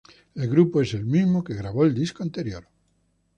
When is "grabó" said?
1.53-1.85